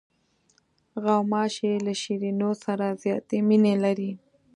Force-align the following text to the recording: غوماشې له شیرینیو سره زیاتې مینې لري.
غوماشې 1.03 1.71
له 1.85 1.93
شیرینیو 2.01 2.51
سره 2.63 2.85
زیاتې 3.03 3.37
مینې 3.47 3.75
لري. 3.83 4.11